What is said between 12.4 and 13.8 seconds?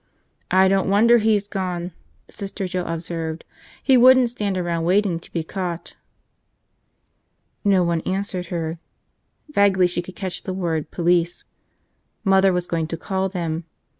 was going to call them.